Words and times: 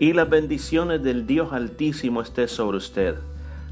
y 0.00 0.12
las 0.12 0.30
bendiciones 0.30 1.02
del 1.02 1.26
Dios 1.26 1.52
Altísimo 1.52 2.22
esté 2.22 2.46
sobre 2.46 2.76
usted. 2.76 3.16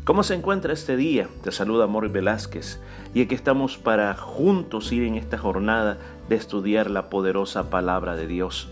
¿Cómo 0.04 0.24
se 0.24 0.35
encuentra 0.35 0.72
este 0.72 0.96
día? 0.96 1.29
Te 1.42 1.53
saluda 1.53 1.87
Mori 1.87 2.08
Velázquez 2.08 2.80
y 3.14 3.22
aquí 3.22 3.35
estamos 3.35 3.76
para 3.76 4.14
juntos 4.14 4.90
ir 4.90 5.04
en 5.04 5.15
esta 5.15 5.38
jornada 5.38 5.99
de 6.28 6.35
estudiar 6.35 6.90
la 6.90 7.10
poderosa 7.10 7.71
palabra 7.71 8.17
de 8.17 8.26
Dios. 8.26 8.69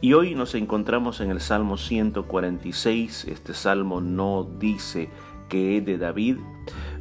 Y 0.00 0.14
hoy 0.14 0.34
nos 0.34 0.54
encontramos 0.56 1.20
en 1.20 1.30
el 1.30 1.40
Salmo 1.40 1.76
146. 1.76 3.26
Este 3.26 3.54
salmo 3.54 4.00
no 4.00 4.48
dice 4.58 5.08
que 5.48 5.78
es 5.78 5.86
de 5.86 5.98
David, 5.98 6.38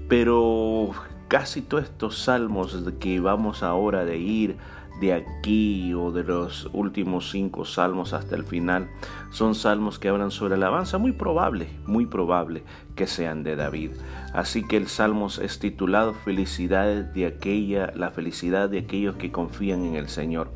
pero 0.07 0.91
casi 1.27 1.61
todos 1.61 1.85
estos 1.85 2.19
salmos 2.19 2.77
que 2.99 3.19
vamos 3.19 3.63
ahora 3.63 4.05
de 4.05 4.17
ir 4.17 4.57
de 4.99 5.13
aquí 5.13 5.93
o 5.93 6.11
de 6.11 6.23
los 6.23 6.69
últimos 6.73 7.29
cinco 7.29 7.65
salmos 7.65 8.13
hasta 8.13 8.35
el 8.35 8.43
final 8.43 8.89
son 9.29 9.55
salmos 9.55 9.99
que 9.99 10.09
hablan 10.09 10.31
sobre 10.31 10.55
alabanza, 10.55 10.97
muy 10.97 11.11
probable, 11.11 11.67
muy 11.85 12.05
probable 12.05 12.63
que 12.95 13.07
sean 13.07 13.43
de 13.43 13.55
David. 13.55 13.91
Así 14.33 14.65
que 14.65 14.77
el 14.77 14.87
salmo 14.87 15.27
es 15.27 15.59
titulado 15.59 16.13
Felicidades 16.13 17.13
de 17.13 17.25
aquella, 17.25 17.91
la 17.95 18.11
felicidad 18.11 18.69
de 18.69 18.79
aquellos 18.79 19.15
que 19.15 19.31
confían 19.31 19.83
en 19.83 19.95
el 19.95 20.07
Señor. 20.07 20.51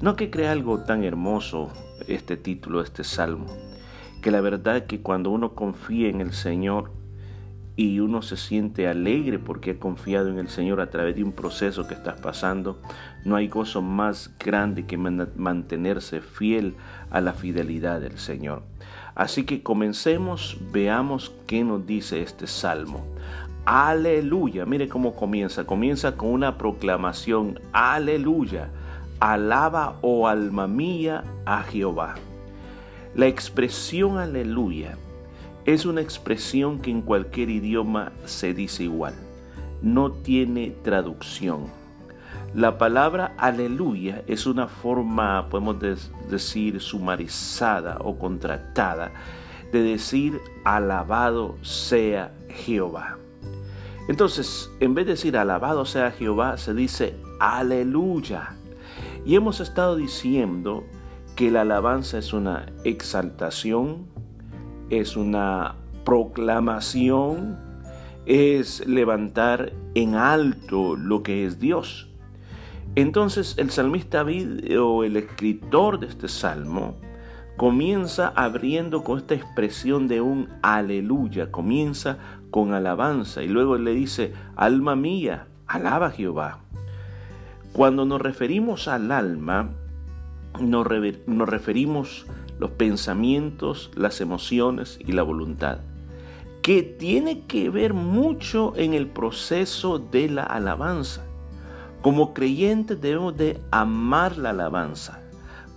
No 0.00 0.16
que 0.16 0.30
crea 0.30 0.52
algo 0.52 0.80
tan 0.80 1.04
hermoso 1.04 1.70
este 2.08 2.36
título, 2.36 2.80
este 2.80 3.04
salmo, 3.04 3.46
que 4.22 4.30
la 4.30 4.40
verdad 4.40 4.86
que 4.86 5.00
cuando 5.00 5.30
uno 5.30 5.54
confía 5.54 6.08
en 6.08 6.20
el 6.20 6.32
Señor, 6.32 6.90
y 7.76 7.98
uno 7.98 8.22
se 8.22 8.36
siente 8.36 8.86
alegre 8.86 9.38
porque 9.38 9.72
ha 9.72 9.78
confiado 9.78 10.28
en 10.28 10.38
el 10.38 10.48
Señor 10.48 10.80
a 10.80 10.90
través 10.90 11.16
de 11.16 11.24
un 11.24 11.32
proceso 11.32 11.88
que 11.88 11.94
estás 11.94 12.20
pasando, 12.20 12.80
no 13.24 13.36
hay 13.36 13.48
gozo 13.48 13.82
más 13.82 14.32
grande 14.38 14.86
que 14.86 14.96
mantenerse 14.96 16.20
fiel 16.20 16.74
a 17.10 17.20
la 17.20 17.32
fidelidad 17.32 18.00
del 18.00 18.18
Señor. 18.18 18.62
Así 19.14 19.44
que 19.44 19.62
comencemos, 19.62 20.56
veamos 20.72 21.32
qué 21.46 21.64
nos 21.64 21.86
dice 21.86 22.22
este 22.22 22.46
salmo. 22.46 23.04
Aleluya, 23.64 24.66
mire 24.66 24.88
cómo 24.88 25.14
comienza. 25.14 25.64
Comienza 25.64 26.16
con 26.16 26.28
una 26.28 26.58
proclamación. 26.58 27.60
Aleluya. 27.72 28.68
Alaba, 29.20 29.96
oh 30.02 30.28
alma 30.28 30.66
mía, 30.66 31.24
a 31.46 31.62
Jehová. 31.62 32.16
La 33.14 33.26
expresión 33.26 34.18
aleluya 34.18 34.98
es 35.66 35.86
una 35.86 36.02
expresión 36.02 36.78
que 36.78 36.90
en 36.90 37.00
cualquier 37.00 37.48
idioma 37.48 38.12
se 38.26 38.52
dice 38.52 38.84
igual. 38.84 39.14
No 39.82 40.12
tiene 40.12 40.76
traducción. 40.82 41.66
La 42.54 42.78
palabra 42.78 43.34
aleluya 43.38 44.22
es 44.26 44.46
una 44.46 44.68
forma, 44.68 45.48
podemos 45.48 45.76
decir, 46.30 46.80
sumarizada 46.80 47.98
o 48.00 48.18
contractada 48.18 49.12
de 49.72 49.82
decir 49.82 50.40
alabado 50.64 51.56
sea 51.62 52.32
Jehová. 52.48 53.18
Entonces, 54.06 54.70
en 54.80 54.94
vez 54.94 55.06
de 55.06 55.12
decir 55.12 55.36
alabado 55.36 55.84
sea 55.86 56.10
Jehová, 56.10 56.58
se 56.58 56.74
dice 56.74 57.16
aleluya. 57.40 58.54
Y 59.24 59.34
hemos 59.34 59.60
estado 59.60 59.96
diciendo 59.96 60.84
que 61.34 61.50
la 61.50 61.62
alabanza 61.62 62.18
es 62.18 62.32
una 62.32 62.66
exaltación, 62.84 64.06
es 64.90 65.16
una 65.16 65.74
proclamación, 66.04 67.58
es 68.26 68.86
levantar 68.86 69.72
en 69.94 70.14
alto 70.14 70.96
lo 70.96 71.22
que 71.22 71.46
es 71.46 71.58
Dios. 71.58 72.08
Entonces 72.96 73.56
el 73.58 73.70
salmista 73.70 74.18
David 74.18 74.78
o 74.78 75.04
el 75.04 75.16
escritor 75.16 75.98
de 75.98 76.06
este 76.06 76.28
salmo 76.28 76.96
comienza 77.56 78.32
abriendo 78.34 79.02
con 79.02 79.18
esta 79.18 79.34
expresión 79.34 80.08
de 80.08 80.20
un 80.20 80.48
aleluya, 80.62 81.50
comienza 81.50 82.18
con 82.50 82.72
alabanza 82.72 83.42
y 83.42 83.48
luego 83.48 83.78
le 83.78 83.94
dice, 83.94 84.32
alma 84.56 84.96
mía, 84.96 85.46
alaba 85.66 86.06
a 86.06 86.10
Jehová. 86.10 86.60
Cuando 87.72 88.04
nos 88.04 88.20
referimos 88.20 88.86
al 88.86 89.10
alma, 89.10 89.70
nos, 90.60 90.86
referimos 90.86 92.26
los 92.58 92.70
pensamientos, 92.72 93.90
las 93.94 94.20
emociones 94.20 94.98
y 95.00 95.12
la 95.12 95.22
voluntad, 95.22 95.78
que 96.62 96.82
tiene 96.82 97.42
que 97.46 97.68
ver 97.70 97.94
mucho 97.94 98.72
en 98.76 98.94
el 98.94 99.06
proceso 99.08 99.98
de 99.98 100.28
la 100.30 100.44
alabanza. 100.44 101.24
Como 102.02 102.34
creyentes 102.34 103.00
debemos 103.00 103.36
de 103.36 103.60
amar 103.70 104.38
la 104.38 104.50
alabanza, 104.50 105.20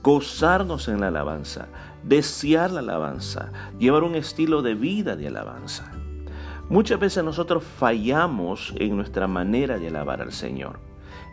gozarnos 0.04 0.88
en 0.88 1.02
la 1.02 1.08
alabanza, 1.08 1.68
desear 2.04 2.72
la 2.72 2.80
alabanza, 2.80 3.52
llevar 3.80 4.04
un 4.04 4.16
estilo 4.16 4.62
de 4.62 4.76
vida 4.76 5.16
de 5.16 5.28
alabanza. 5.28 5.92
Muchas 6.70 7.00
veces 7.00 7.24
nosotros 7.24 7.64
fallamos 7.64 8.74
en 8.78 8.96
nuestra 8.96 9.28
manera 9.28 9.78
de 9.78 9.88
alabar 9.88 10.22
al 10.22 10.34
Señor 10.34 10.80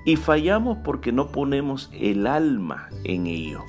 y 0.05 0.17
fallamos 0.17 0.79
porque 0.85 1.11
no 1.13 1.29
ponemos 1.29 1.91
el 1.93 2.27
alma 2.27 2.89
en 3.03 3.27
ello 3.27 3.65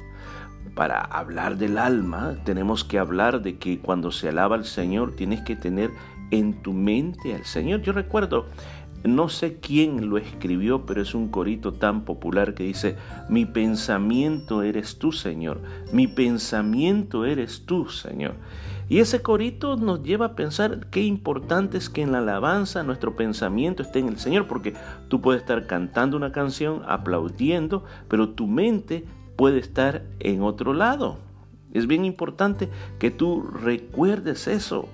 para 0.76 1.00
hablar 1.02 1.58
del 1.58 1.78
alma, 1.78 2.36
tenemos 2.44 2.84
que 2.84 3.00
hablar 3.00 3.42
de 3.42 3.58
que 3.58 3.80
cuando 3.80 4.12
se 4.12 4.30
alaba 4.30 4.56
al 4.56 4.66
Señor, 4.66 5.16
tienes 5.16 5.42
que 5.42 5.56
tener 5.56 5.92
en 6.32 6.62
tu 6.62 6.74
mente 6.74 7.34
al 7.34 7.46
Señor. 7.46 7.82
Yo 7.82 7.94
recuerdo, 7.94 8.46
no 9.04 9.30
sé 9.30 9.60
quién 9.60 10.10
lo 10.10 10.18
escribió, 10.18 10.86
pero 10.86 11.02
es 11.02 11.14
un 11.14 11.30
corito 11.30 11.74
tan 11.74 12.06
popular 12.06 12.54
que 12.56 12.64
dice, 12.64 12.96
mi 13.30 13.46
pensamiento 13.46 14.64
eres 14.64 14.98
tú, 14.98 15.12
Señor, 15.12 15.62
mi 15.94 16.08
pensamiento 16.08 17.26
eres 17.26 17.66
tú, 17.66 17.88
Señor. 17.88 18.34
Y 18.90 19.00
ese 19.00 19.22
corito 19.22 19.78
nos 19.78 20.04
lleva 20.04 20.28
a 20.28 20.36
pensar 20.36 20.88
qué 20.92 21.04
importante 21.04 21.78
es 21.78 21.90
que 21.90 22.02
en 22.02 22.12
la 22.12 22.20
alabanza 22.20 22.84
nuestro 22.84 23.16
pensamiento 23.16 23.82
esté 23.82 24.00
en 24.00 24.10
el 24.10 24.18
Señor, 24.18 24.48
porque 24.48 24.74
tú 25.08 25.22
puedes 25.22 25.42
estar 25.42 25.66
cantando 25.68 26.18
una 26.18 26.32
canción, 26.32 26.82
aplaudiendo, 26.88 27.84
pero 28.08 28.30
tu 28.30 28.48
mente 28.48 29.06
puede 29.36 29.60
estar 29.60 30.04
en 30.20 30.42
otro 30.42 30.74
lado. 30.74 31.18
Es 31.74 31.88
bien 31.88 32.06
importante 32.06 32.70
que 33.00 33.12
tú 33.12 33.42
recuerdes 33.44 34.48
eso. 34.48 34.88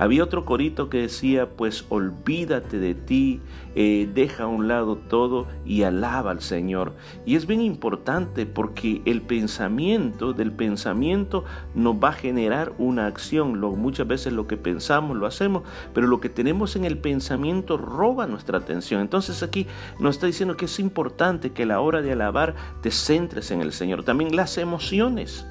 Había 0.00 0.24
otro 0.24 0.46
corito 0.46 0.88
que 0.88 1.02
decía, 1.02 1.50
pues 1.50 1.84
olvídate 1.90 2.78
de 2.78 2.94
ti, 2.94 3.42
eh, 3.74 4.08
deja 4.14 4.44
a 4.44 4.46
un 4.46 4.66
lado 4.66 4.96
todo 4.96 5.46
y 5.66 5.82
alaba 5.82 6.30
al 6.30 6.40
Señor. 6.40 6.94
Y 7.26 7.36
es 7.36 7.46
bien 7.46 7.60
importante 7.60 8.46
porque 8.46 9.02
el 9.04 9.20
pensamiento 9.20 10.32
del 10.32 10.52
pensamiento 10.52 11.44
nos 11.74 11.96
va 11.96 12.08
a 12.08 12.12
generar 12.14 12.72
una 12.78 13.04
acción. 13.04 13.60
Lo, 13.60 13.72
muchas 13.72 14.08
veces 14.08 14.32
lo 14.32 14.46
que 14.46 14.56
pensamos 14.56 15.18
lo 15.18 15.26
hacemos, 15.26 15.64
pero 15.92 16.06
lo 16.06 16.18
que 16.18 16.30
tenemos 16.30 16.76
en 16.76 16.86
el 16.86 16.96
pensamiento 16.96 17.76
roba 17.76 18.26
nuestra 18.26 18.56
atención. 18.56 19.02
Entonces 19.02 19.42
aquí 19.42 19.66
nos 19.98 20.16
está 20.16 20.26
diciendo 20.26 20.56
que 20.56 20.64
es 20.64 20.80
importante 20.80 21.52
que 21.52 21.64
a 21.64 21.66
la 21.66 21.80
hora 21.80 22.00
de 22.00 22.12
alabar 22.12 22.54
te 22.80 22.90
centres 22.90 23.50
en 23.50 23.60
el 23.60 23.74
Señor. 23.74 24.02
También 24.02 24.34
las 24.34 24.56
emociones. 24.56 25.44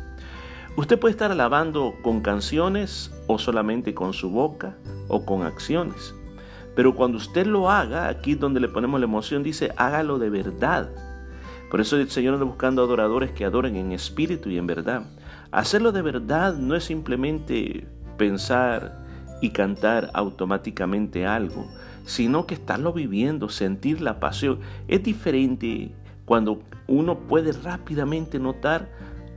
Usted 0.79 0.97
puede 0.97 1.12
estar 1.12 1.29
alabando 1.29 1.94
con 2.01 2.22
canciones 2.22 3.12
o 3.28 3.38
solamente 3.38 3.94
con 3.94 4.13
su 4.13 4.29
boca 4.29 4.78
o 5.09 5.25
con 5.25 5.44
acciones. 5.44 6.16
Pero 6.73 6.95
cuando 6.95 7.17
usted 7.17 7.45
lo 7.45 7.69
haga, 7.69 8.07
aquí 8.07 8.34
donde 8.34 8.62
le 8.62 8.69
ponemos 8.69 8.97
la 8.97 9.06
emoción, 9.06 9.44
dice, 9.44 9.73
hágalo 9.75 10.19
de 10.19 10.29
verdad. 10.29 10.90
Por 11.69 11.81
eso 11.81 11.97
el 11.97 12.09
Señor 12.09 12.35
anda 12.35 12.45
buscando 12.45 12.81
adoradores 12.81 13.31
que 13.31 13.44
adoren 13.44 13.75
en 13.75 13.91
espíritu 13.91 14.50
y 14.50 14.57
en 14.57 14.67
verdad. 14.67 15.03
Hacerlo 15.51 15.91
de 15.91 16.01
verdad 16.01 16.56
no 16.56 16.75
es 16.75 16.85
simplemente 16.85 17.85
pensar 18.17 19.06
y 19.41 19.50
cantar 19.50 20.09
automáticamente 20.13 21.25
algo, 21.25 21.67
sino 22.06 22.46
que 22.46 22.53
estarlo 22.53 22.94
viviendo, 22.94 23.50
sentir 23.50 24.00
la 24.00 24.22
pasión. 24.22 24.61
Es 24.88 25.03
diferente 25.03 25.91
cuando 26.23 26.61
uno 26.88 27.19
puede 27.19 27.51
rápidamente 27.51 28.40
notar 28.40 28.87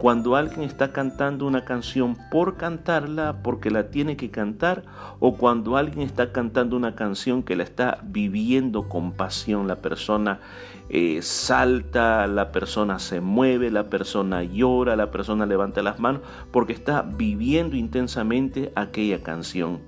cuando 0.02 0.34
alguien 0.34 0.62
está 0.62 0.92
cantando 0.92 1.46
una 1.46 1.64
canción 1.64 2.16
por 2.28 2.56
cantarla, 2.56 3.36
porque 3.44 3.70
la 3.70 3.88
tiene 3.90 4.16
que 4.16 4.32
cantar, 4.32 4.82
o 5.20 5.36
cuando 5.36 5.76
alguien 5.76 6.04
está 6.04 6.32
cantando 6.32 6.76
una 6.76 6.96
canción 6.96 7.44
que 7.44 7.54
la 7.54 7.62
está 7.62 8.00
viviendo 8.02 8.88
con 8.88 9.12
pasión, 9.12 9.68
la 9.68 9.76
persona 9.76 10.40
eh, 10.88 11.22
salta, 11.22 12.26
la 12.26 12.50
persona 12.50 12.98
se 12.98 13.20
mueve, 13.20 13.70
la 13.70 13.90
persona 13.90 14.42
llora, 14.42 14.96
la 14.96 15.12
persona 15.12 15.46
levanta 15.46 15.84
las 15.84 16.00
manos, 16.00 16.22
porque 16.50 16.72
está 16.72 17.02
viviendo 17.02 17.76
intensamente 17.76 18.72
aquella 18.74 19.22
canción. 19.22 19.78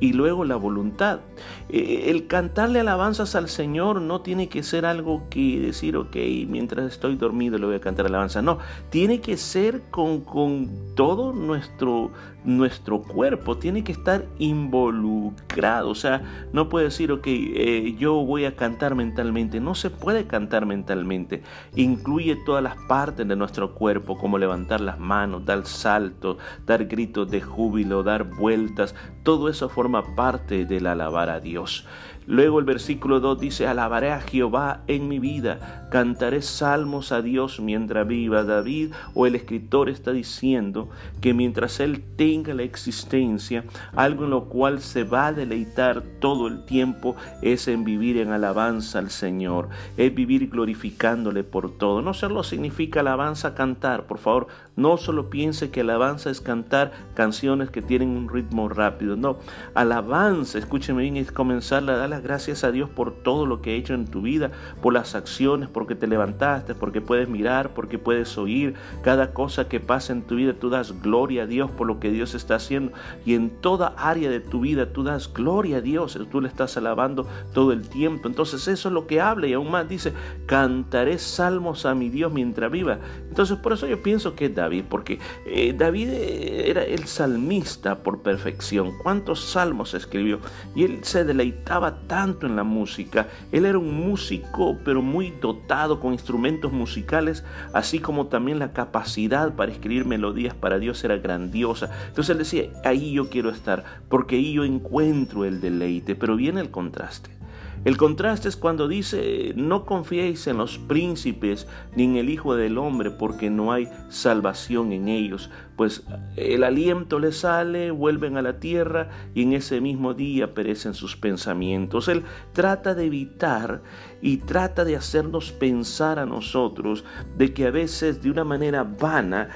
Y 0.00 0.12
luego 0.12 0.44
la 0.44 0.56
voluntad. 0.56 1.20
Eh, 1.68 2.04
el 2.10 2.26
cantarle 2.26 2.80
alabanzas 2.80 3.34
al 3.34 3.48
Señor 3.48 4.00
no 4.00 4.20
tiene 4.20 4.48
que 4.48 4.62
ser 4.62 4.86
algo 4.86 5.24
que 5.28 5.60
decir, 5.60 5.96
ok, 5.96 6.16
mientras 6.48 6.86
estoy 6.86 7.16
dormido 7.16 7.58
le 7.58 7.66
voy 7.66 7.74
a 7.76 7.80
cantar 7.80 8.06
alabanza. 8.06 8.42
No, 8.42 8.58
tiene 8.90 9.20
que 9.20 9.36
ser 9.36 9.82
con, 9.90 10.20
con 10.20 10.94
todo 10.94 11.32
nuestro, 11.32 12.10
nuestro 12.44 13.02
cuerpo, 13.02 13.56
tiene 13.56 13.84
que 13.84 13.92
estar 13.92 14.26
involucrado. 14.38 15.90
O 15.90 15.94
sea, 15.94 16.48
no 16.52 16.68
puede 16.68 16.86
decir, 16.86 17.12
ok, 17.12 17.26
eh, 17.26 17.96
yo 17.98 18.14
voy 18.24 18.44
a 18.44 18.56
cantar 18.56 18.94
mentalmente. 18.94 19.60
No 19.60 19.74
se 19.74 19.90
puede 19.90 20.26
cantar 20.26 20.66
mentalmente. 20.66 21.42
Incluye 21.74 22.36
todas 22.46 22.62
las 22.62 22.76
partes 22.88 23.26
de 23.26 23.36
nuestro 23.36 23.74
cuerpo, 23.74 24.16
como 24.16 24.38
levantar 24.38 24.80
las 24.80 24.98
manos, 24.98 25.44
dar 25.44 25.66
saltos, 25.66 26.38
dar 26.66 26.86
gritos 26.86 27.30
de 27.30 27.40
júbilo, 27.40 28.02
dar 28.02 28.24
vueltas. 28.24 28.94
Todo 29.22 29.48
eso 29.48 29.68
forma 29.68 29.87
parte 30.14 30.64
del 30.64 30.86
alabar 30.86 31.30
a 31.30 31.40
Dios. 31.40 31.86
Luego 32.28 32.58
el 32.58 32.66
versículo 32.66 33.20
2 33.20 33.40
dice, 33.40 33.66
alabaré 33.66 34.12
a 34.12 34.20
Jehová 34.20 34.82
en 34.86 35.08
mi 35.08 35.18
vida, 35.18 35.88
cantaré 35.90 36.42
salmos 36.42 37.10
a 37.10 37.22
Dios 37.22 37.58
mientras 37.58 38.06
viva. 38.06 38.44
David 38.44 38.92
o 39.14 39.24
el 39.24 39.34
escritor 39.34 39.88
está 39.88 40.12
diciendo 40.12 40.90
que 41.22 41.32
mientras 41.32 41.80
él 41.80 42.04
tenga 42.16 42.52
la 42.52 42.64
existencia, 42.64 43.64
algo 43.96 44.24
en 44.24 44.30
lo 44.30 44.44
cual 44.44 44.82
se 44.82 45.04
va 45.04 45.28
a 45.28 45.32
deleitar 45.32 46.02
todo 46.20 46.48
el 46.48 46.66
tiempo 46.66 47.16
es 47.40 47.66
en 47.66 47.84
vivir 47.84 48.18
en 48.18 48.30
alabanza 48.30 48.98
al 48.98 49.08
Señor, 49.08 49.70
es 49.96 50.14
vivir 50.14 50.50
glorificándole 50.50 51.44
por 51.44 51.78
todo. 51.78 52.02
No 52.02 52.12
solo 52.12 52.42
significa 52.42 53.00
alabanza 53.00 53.54
cantar, 53.54 54.04
por 54.04 54.18
favor, 54.18 54.48
no 54.76 54.98
solo 54.98 55.30
piense 55.30 55.70
que 55.70 55.80
alabanza 55.80 56.28
es 56.28 56.42
cantar 56.42 56.92
canciones 57.14 57.70
que 57.70 57.80
tienen 57.80 58.10
un 58.10 58.28
ritmo 58.28 58.68
rápido, 58.68 59.16
no, 59.16 59.38
alabanza, 59.74 60.58
escúcheme 60.58 61.02
bien, 61.02 61.16
es 61.16 61.32
comenzar 61.32 61.88
a 61.88 62.17
gracias 62.22 62.64
a 62.64 62.70
Dios 62.70 62.90
por 62.90 63.12
todo 63.12 63.46
lo 63.46 63.60
que 63.62 63.70
ha 63.70 63.74
hecho 63.74 63.94
en 63.94 64.06
tu 64.06 64.22
vida, 64.22 64.50
por 64.82 64.92
las 64.92 65.14
acciones, 65.14 65.68
porque 65.68 65.94
te 65.94 66.06
levantaste, 66.06 66.74
porque 66.74 67.00
puedes 67.00 67.28
mirar, 67.28 67.74
porque 67.74 67.98
puedes 67.98 68.36
oír. 68.38 68.74
Cada 69.02 69.32
cosa 69.32 69.68
que 69.68 69.80
pasa 69.80 70.12
en 70.12 70.22
tu 70.22 70.36
vida, 70.36 70.54
tú 70.54 70.70
das 70.70 71.00
gloria 71.02 71.42
a 71.42 71.46
Dios 71.46 71.70
por 71.70 71.86
lo 71.86 72.00
que 72.00 72.10
Dios 72.10 72.34
está 72.34 72.56
haciendo. 72.56 72.92
Y 73.24 73.34
en 73.34 73.50
toda 73.50 73.94
área 73.96 74.30
de 74.30 74.40
tu 74.40 74.60
vida, 74.60 74.92
tú 74.92 75.02
das 75.02 75.32
gloria 75.32 75.78
a 75.78 75.80
Dios. 75.80 76.18
Tú 76.30 76.40
le 76.40 76.48
estás 76.48 76.76
alabando 76.76 77.26
todo 77.52 77.72
el 77.72 77.88
tiempo. 77.88 78.28
Entonces 78.28 78.68
eso 78.68 78.88
es 78.88 78.94
lo 78.94 79.06
que 79.06 79.20
habla 79.20 79.46
y 79.46 79.52
aún 79.52 79.70
más 79.70 79.88
dice, 79.88 80.12
cantaré 80.46 81.18
salmos 81.18 81.86
a 81.86 81.94
mi 81.94 82.08
Dios 82.08 82.32
mientras 82.32 82.70
viva. 82.70 82.98
Entonces 83.28 83.58
por 83.58 83.72
eso 83.72 83.86
yo 83.86 84.02
pienso 84.02 84.34
que 84.34 84.46
es 84.46 84.54
David, 84.54 84.84
porque 84.88 85.18
eh, 85.46 85.74
David 85.76 86.08
eh, 86.10 86.70
era 86.70 86.82
el 86.82 87.04
salmista 87.06 88.02
por 88.02 88.22
perfección. 88.22 88.92
¿Cuántos 89.02 89.40
salmos 89.40 89.94
escribió? 89.94 90.40
Y 90.74 90.84
él 90.84 91.00
se 91.02 91.24
deleitaba 91.24 92.00
tanto 92.06 92.46
en 92.46 92.56
la 92.56 92.64
música. 92.64 93.28
Él 93.52 93.66
era 93.66 93.78
un 93.78 93.94
músico, 93.94 94.78
pero 94.84 95.02
muy 95.02 95.30
dotado 95.40 96.00
con 96.00 96.12
instrumentos 96.12 96.72
musicales, 96.72 97.44
así 97.72 97.98
como 97.98 98.26
también 98.26 98.58
la 98.58 98.72
capacidad 98.72 99.54
para 99.54 99.72
escribir 99.72 100.04
melodías 100.04 100.54
para 100.54 100.78
Dios 100.78 101.02
era 101.04 101.16
grandiosa. 101.16 101.90
Entonces 102.08 102.30
él 102.30 102.38
decía, 102.38 102.70
ahí 102.84 103.12
yo 103.12 103.28
quiero 103.28 103.50
estar, 103.50 103.84
porque 104.08 104.36
ahí 104.36 104.52
yo 104.52 104.64
encuentro 104.64 105.44
el 105.44 105.60
deleite, 105.60 106.14
pero 106.14 106.36
viene 106.36 106.60
el 106.60 106.70
contraste. 106.70 107.37
El 107.84 107.96
contraste 107.96 108.48
es 108.48 108.56
cuando 108.56 108.88
dice, 108.88 109.52
no 109.56 109.84
confiéis 109.84 110.46
en 110.46 110.56
los 110.58 110.78
príncipes 110.78 111.66
ni 111.94 112.04
en 112.04 112.16
el 112.16 112.28
Hijo 112.28 112.56
del 112.56 112.76
Hombre, 112.76 113.10
porque 113.10 113.50
no 113.50 113.72
hay 113.72 113.88
salvación 114.08 114.92
en 114.92 115.08
ellos, 115.08 115.50
pues 115.76 116.04
el 116.36 116.64
aliento 116.64 117.20
les 117.20 117.38
sale, 117.38 117.92
vuelven 117.92 118.36
a 118.36 118.42
la 118.42 118.58
tierra 118.58 119.10
y 119.34 119.42
en 119.42 119.52
ese 119.52 119.80
mismo 119.80 120.12
día 120.12 120.52
perecen 120.52 120.92
sus 120.92 121.16
pensamientos. 121.16 122.08
Él 122.08 122.24
trata 122.52 122.94
de 122.94 123.06
evitar 123.06 123.82
y 124.20 124.38
trata 124.38 124.84
de 124.84 124.96
hacernos 124.96 125.52
pensar 125.52 126.18
a 126.18 126.26
nosotros 126.26 127.04
de 127.36 127.54
que 127.54 127.66
a 127.66 127.70
veces 127.70 128.20
de 128.22 128.30
una 128.30 128.42
manera 128.42 128.82
vana 128.82 129.50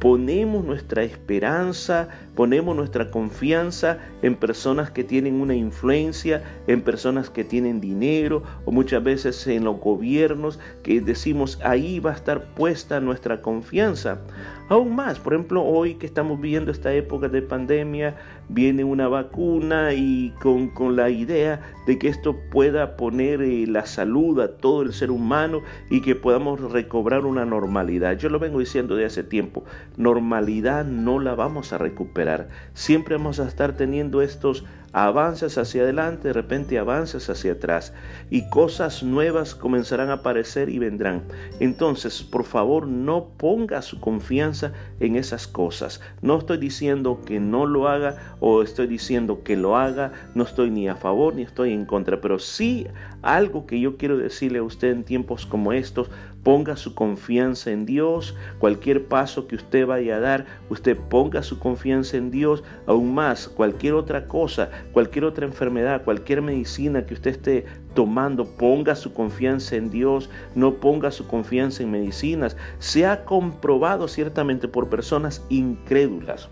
ponemos 0.00 0.64
nuestra 0.64 1.02
esperanza, 1.02 2.08
ponemos 2.34 2.76
nuestra 2.76 3.10
confianza 3.10 3.98
en 4.22 4.36
personas 4.36 4.90
que 4.90 5.04
tienen 5.04 5.40
una 5.40 5.54
influencia, 5.54 6.42
en 6.66 6.82
personas 6.82 7.30
que 7.30 7.44
tienen 7.44 7.80
dinero 7.80 8.42
o 8.64 8.70
muchas 8.70 9.02
veces 9.02 9.46
en 9.46 9.64
los 9.64 9.80
gobiernos 9.80 10.58
que 10.82 11.00
decimos 11.00 11.58
ahí 11.62 12.00
va 12.00 12.10
a 12.10 12.16
estar 12.16 12.54
puesta 12.54 13.00
nuestra 13.00 13.40
confianza. 13.40 14.20
Aún 14.68 14.94
más, 14.94 15.18
por 15.18 15.34
ejemplo, 15.34 15.62
hoy 15.62 15.94
que 15.94 16.06
estamos 16.06 16.40
viviendo 16.40 16.70
esta 16.70 16.92
época 16.92 17.28
de 17.28 17.42
pandemia, 17.42 18.16
viene 18.48 18.84
una 18.84 19.08
vacuna 19.08 19.92
y 19.94 20.32
con, 20.40 20.68
con 20.68 20.96
la 20.96 21.10
idea 21.10 21.60
de 21.86 21.98
que 21.98 22.08
esto 22.08 22.36
pueda 22.50 22.96
poner 22.96 23.42
eh, 23.42 23.66
la 23.66 23.86
salud 23.86 24.40
a 24.40 24.56
todo 24.56 24.82
el 24.82 24.92
ser 24.92 25.10
humano 25.10 25.62
y 25.90 26.00
que 26.00 26.14
podamos 26.14 26.60
recobrar 26.72 27.26
una 27.26 27.44
normalidad. 27.44 28.16
Yo 28.16 28.28
lo 28.28 28.38
vengo 28.38 28.58
diciendo 28.58 28.96
de 28.96 29.04
hace 29.04 29.22
tiempo, 29.22 29.64
normalidad 29.96 30.84
no 30.84 31.18
la 31.18 31.34
vamos 31.34 31.72
a 31.72 31.78
recuperar. 31.78 32.48
Siempre 32.72 33.16
vamos 33.16 33.40
a 33.40 33.48
estar 33.48 33.76
teniendo 33.76 34.22
estos 34.22 34.64
avanzas 34.94 35.58
hacia 35.58 35.82
adelante, 35.82 36.28
de 36.28 36.34
repente 36.34 36.78
avanzas 36.78 37.28
hacia 37.28 37.52
atrás 37.52 37.92
y 38.30 38.48
cosas 38.48 39.02
nuevas 39.02 39.56
comenzarán 39.56 40.08
a 40.08 40.14
aparecer 40.14 40.68
y 40.68 40.78
vendrán. 40.78 41.22
Entonces, 41.58 42.22
por 42.22 42.44
favor, 42.44 42.86
no 42.86 43.26
ponga 43.36 43.82
su 43.82 44.00
confianza 44.00 44.72
en 45.00 45.16
esas 45.16 45.48
cosas. 45.48 46.00
No 46.22 46.38
estoy 46.38 46.58
diciendo 46.58 47.20
que 47.26 47.40
no 47.40 47.66
lo 47.66 47.88
haga 47.88 48.36
o 48.38 48.62
estoy 48.62 48.86
diciendo 48.86 49.42
que 49.42 49.56
lo 49.56 49.76
haga, 49.76 50.12
no 50.36 50.44
estoy 50.44 50.70
ni 50.70 50.88
a 50.88 50.94
favor 50.94 51.34
ni 51.34 51.42
estoy 51.42 51.72
en 51.72 51.86
contra, 51.86 52.20
pero 52.20 52.38
sí 52.38 52.86
algo 53.20 53.66
que 53.66 53.80
yo 53.80 53.96
quiero 53.96 54.16
decirle 54.16 54.60
a 54.60 54.62
usted 54.62 54.92
en 54.92 55.02
tiempos 55.02 55.44
como 55.44 55.72
estos, 55.72 56.08
ponga 56.44 56.76
su 56.76 56.94
confianza 56.94 57.72
en 57.72 57.86
Dios, 57.86 58.36
cualquier 58.58 59.06
paso 59.06 59.48
que 59.48 59.56
usted 59.56 59.86
vaya 59.86 60.16
a 60.16 60.20
dar, 60.20 60.46
usted 60.68 60.96
ponga 60.96 61.42
su 61.42 61.58
confianza 61.58 62.16
en 62.16 62.30
Dios, 62.30 62.62
aún 62.86 63.14
más, 63.14 63.48
cualquier 63.48 63.94
otra 63.94 64.26
cosa, 64.26 64.70
cualquier 64.92 65.24
otra 65.24 65.46
enfermedad, 65.46 66.04
cualquier 66.04 66.42
medicina 66.42 67.06
que 67.06 67.14
usted 67.14 67.32
esté 67.32 67.64
tomando, 67.94 68.44
ponga 68.44 68.94
su 68.94 69.12
confianza 69.12 69.74
en 69.76 69.90
Dios, 69.90 70.30
no 70.54 70.74
ponga 70.74 71.10
su 71.10 71.26
confianza 71.26 71.82
en 71.82 71.90
medicinas. 71.90 72.56
Se 72.78 73.06
ha 73.06 73.24
comprobado 73.24 74.06
ciertamente 74.06 74.68
por 74.68 74.88
personas 74.88 75.42
incrédulas. 75.48 76.50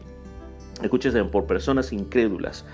Escúchese, 0.80 1.22
por 1.24 1.46
personas 1.46 1.92
incrédulas 1.92 2.64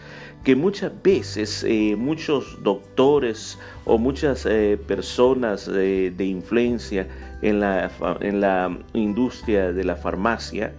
que 0.44 0.54
muchas 0.54 0.92
veces 1.02 1.64
eh, 1.64 1.96
muchos 1.96 2.62
doctores 2.62 3.58
o 3.84 3.98
muchas 3.98 4.46
eh, 4.46 4.78
personas 4.86 5.68
eh, 5.68 6.12
de 6.16 6.24
influencia 6.24 7.08
en 7.42 7.60
la, 7.60 7.90
en 8.20 8.40
la 8.40 8.78
industria 8.94 9.72
de 9.72 9.84
la 9.84 9.96
farmacia 9.96 10.72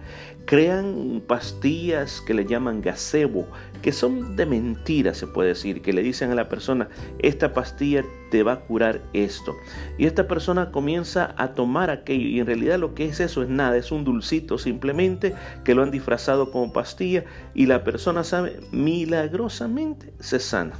crean 0.50 1.22
pastillas 1.28 2.20
que 2.20 2.34
le 2.34 2.44
llaman 2.44 2.82
gazebo, 2.82 3.46
que 3.82 3.92
son 3.92 4.34
de 4.34 4.46
mentira, 4.46 5.14
se 5.14 5.28
puede 5.28 5.50
decir, 5.50 5.80
que 5.80 5.92
le 5.92 6.02
dicen 6.02 6.32
a 6.32 6.34
la 6.34 6.48
persona, 6.48 6.88
esta 7.20 7.54
pastilla 7.54 8.04
te 8.32 8.42
va 8.42 8.54
a 8.54 8.60
curar 8.62 9.00
esto. 9.12 9.54
Y 9.96 10.06
esta 10.06 10.26
persona 10.26 10.72
comienza 10.72 11.36
a 11.38 11.54
tomar 11.54 11.88
aquello 11.88 12.26
y 12.26 12.40
en 12.40 12.46
realidad 12.46 12.80
lo 12.80 12.96
que 12.96 13.04
es 13.04 13.20
eso 13.20 13.44
es 13.44 13.48
nada, 13.48 13.76
es 13.76 13.92
un 13.92 14.02
dulcito 14.02 14.58
simplemente 14.58 15.36
que 15.62 15.76
lo 15.76 15.84
han 15.84 15.92
disfrazado 15.92 16.50
como 16.50 16.72
pastilla 16.72 17.24
y 17.54 17.66
la 17.66 17.84
persona 17.84 18.24
sabe 18.24 18.58
milagrosamente 18.72 20.12
se 20.18 20.40
sana. 20.40 20.72